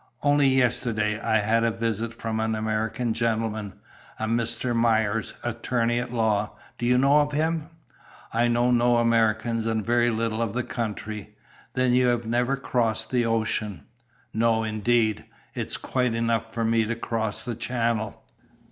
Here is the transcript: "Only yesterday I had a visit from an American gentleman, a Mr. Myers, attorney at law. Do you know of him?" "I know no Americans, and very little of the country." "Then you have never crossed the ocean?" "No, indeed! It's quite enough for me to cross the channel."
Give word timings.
"Only 0.23 0.47
yesterday 0.47 1.19
I 1.19 1.41
had 1.41 1.63
a 1.63 1.69
visit 1.69 2.11
from 2.11 2.39
an 2.39 2.55
American 2.55 3.13
gentleman, 3.13 3.73
a 4.17 4.23
Mr. 4.25 4.75
Myers, 4.75 5.35
attorney 5.43 5.99
at 5.99 6.11
law. 6.11 6.55
Do 6.79 6.87
you 6.87 6.97
know 6.97 7.19
of 7.19 7.33
him?" 7.33 7.69
"I 8.33 8.47
know 8.47 8.71
no 8.71 8.97
Americans, 8.97 9.67
and 9.67 9.85
very 9.85 10.09
little 10.09 10.41
of 10.41 10.53
the 10.53 10.63
country." 10.63 11.35
"Then 11.75 11.93
you 11.93 12.07
have 12.07 12.25
never 12.25 12.57
crossed 12.57 13.11
the 13.11 13.27
ocean?" 13.27 13.85
"No, 14.33 14.63
indeed! 14.63 15.23
It's 15.53 15.77
quite 15.77 16.15
enough 16.15 16.51
for 16.51 16.65
me 16.65 16.83
to 16.85 16.95
cross 16.95 17.43
the 17.43 17.53
channel." 17.55 18.23